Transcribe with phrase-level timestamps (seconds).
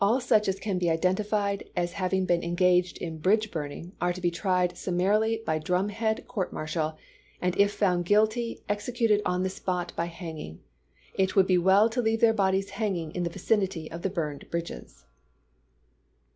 [0.19, 3.01] such as can be identified as having been engaged isei.
[3.21, 3.21] "w.r.
[3.21, 3.21] <'(=>'=' Vol.
[3.21, 6.97] VII., in bridge burning are to be tried summaiily by ^J^^^^?^/ drumhead court martial,
[7.39, 10.59] and if found guilty ex ^" aen!*^" ecuted on the spot by hanging.
[11.13, 11.91] It would be well i86?.'"''w.^r.
[11.91, 15.05] to leave their bodies hanging in the vicinity of the p." 76*." burned bridges."